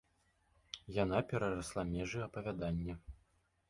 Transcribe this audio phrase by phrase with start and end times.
[1.03, 2.93] Яна перарасла межы апавядання.